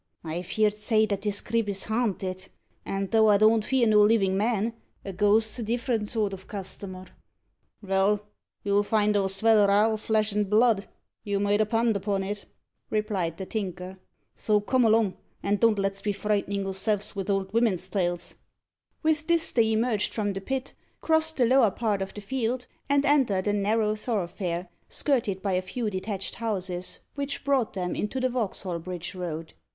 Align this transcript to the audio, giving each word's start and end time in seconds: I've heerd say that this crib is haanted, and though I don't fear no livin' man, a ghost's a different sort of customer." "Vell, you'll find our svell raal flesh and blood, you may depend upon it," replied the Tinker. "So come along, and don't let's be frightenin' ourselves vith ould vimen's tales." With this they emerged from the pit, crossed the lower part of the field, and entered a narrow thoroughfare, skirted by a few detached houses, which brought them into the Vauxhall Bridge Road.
I've 0.23 0.47
heerd 0.47 0.77
say 0.77 1.05
that 1.05 1.21
this 1.21 1.41
crib 1.41 1.69
is 1.69 1.83
haanted, 1.83 2.49
and 2.83 3.11
though 3.11 3.29
I 3.29 3.37
don't 3.37 3.63
fear 3.63 3.85
no 3.85 4.01
livin' 4.01 4.35
man, 4.35 4.73
a 5.05 5.13
ghost's 5.13 5.59
a 5.59 5.63
different 5.63 6.09
sort 6.09 6.33
of 6.33 6.47
customer." 6.47 7.05
"Vell, 7.83 8.19
you'll 8.63 8.81
find 8.81 9.15
our 9.15 9.29
svell 9.29 9.67
raal 9.67 9.97
flesh 9.99 10.31
and 10.31 10.49
blood, 10.49 10.87
you 11.23 11.39
may 11.39 11.55
depend 11.57 11.95
upon 11.95 12.23
it," 12.23 12.45
replied 12.89 13.37
the 13.37 13.45
Tinker. 13.45 13.99
"So 14.33 14.59
come 14.59 14.85
along, 14.85 15.17
and 15.43 15.59
don't 15.59 15.77
let's 15.77 16.01
be 16.01 16.13
frightenin' 16.13 16.65
ourselves 16.65 17.11
vith 17.11 17.29
ould 17.29 17.51
vimen's 17.51 17.87
tales." 17.87 18.37
With 19.03 19.27
this 19.27 19.51
they 19.51 19.71
emerged 19.71 20.15
from 20.15 20.33
the 20.33 20.41
pit, 20.41 20.73
crossed 20.99 21.37
the 21.37 21.45
lower 21.45 21.69
part 21.69 22.01
of 22.01 22.15
the 22.15 22.21
field, 22.21 22.65
and 22.89 23.05
entered 23.05 23.45
a 23.45 23.53
narrow 23.53 23.93
thoroughfare, 23.95 24.67
skirted 24.89 25.43
by 25.43 25.53
a 25.53 25.61
few 25.61 25.91
detached 25.91 26.33
houses, 26.41 26.97
which 27.13 27.43
brought 27.43 27.73
them 27.73 27.95
into 27.95 28.19
the 28.19 28.29
Vauxhall 28.29 28.79
Bridge 28.79 29.13
Road. 29.13 29.53